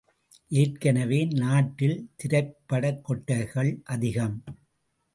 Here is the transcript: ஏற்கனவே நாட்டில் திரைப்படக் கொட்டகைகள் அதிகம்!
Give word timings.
ஏற்கனவே 0.51 1.25
நாட்டில் 1.33 1.95
திரைப்படக் 2.15 3.03
கொட்டகைகள் 3.03 3.81
அதிகம்! 3.87 4.37